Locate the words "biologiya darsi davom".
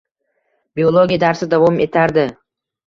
0.79-1.81